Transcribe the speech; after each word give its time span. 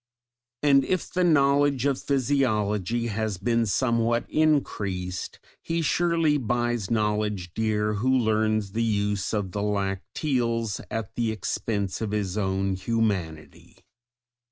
And 0.63 0.83
if 0.83 1.13
the 1.13 1.23
knowledge 1.23 1.85
of 1.85 2.01
physiology 2.01 3.05
has 3.05 3.37
been 3.37 3.67
somewhat 3.67 4.27
increased, 4.31 5.39
he 5.61 5.83
surely 5.83 6.39
buys 6.39 6.89
knowledge 6.89 7.53
dear 7.53 7.93
who 7.93 8.09
learns 8.17 8.71
the 8.71 8.81
use 8.81 9.31
of 9.31 9.51
the 9.51 9.61
lacteals 9.61 10.81
at 10.89 11.13
the 11.15 11.31
expense 11.31 12.01
of 12.01 12.09
his 12.13 12.35
own 12.35 12.73
humanity. 12.73 13.77